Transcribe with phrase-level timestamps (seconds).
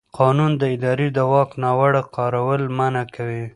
[0.19, 3.45] قانون د ادارې د واک ناوړه کارول منع کوي.